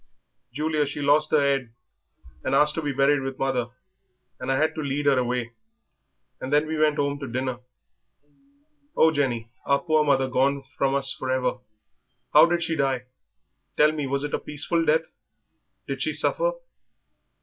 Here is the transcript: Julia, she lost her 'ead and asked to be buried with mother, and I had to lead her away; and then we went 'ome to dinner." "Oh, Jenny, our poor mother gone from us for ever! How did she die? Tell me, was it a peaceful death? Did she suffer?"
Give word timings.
Julia, 0.51 0.87
she 0.87 0.99
lost 0.99 1.29
her 1.29 1.39
'ead 1.43 1.75
and 2.43 2.55
asked 2.55 2.73
to 2.73 2.81
be 2.81 2.91
buried 2.91 3.21
with 3.21 3.37
mother, 3.37 3.67
and 4.39 4.51
I 4.51 4.57
had 4.57 4.73
to 4.73 4.81
lead 4.81 5.05
her 5.05 5.19
away; 5.19 5.53
and 6.39 6.51
then 6.51 6.65
we 6.65 6.79
went 6.79 6.97
'ome 6.97 7.19
to 7.19 7.27
dinner." 7.31 7.59
"Oh, 8.97 9.11
Jenny, 9.11 9.47
our 9.63 9.77
poor 9.79 10.03
mother 10.03 10.27
gone 10.27 10.63
from 10.75 10.95
us 10.95 11.13
for 11.13 11.29
ever! 11.29 11.59
How 12.33 12.47
did 12.47 12.63
she 12.63 12.75
die? 12.75 13.03
Tell 13.77 13.91
me, 13.91 14.07
was 14.07 14.23
it 14.23 14.33
a 14.33 14.39
peaceful 14.39 14.83
death? 14.83 15.05
Did 15.87 16.01
she 16.01 16.13
suffer?" 16.13 16.53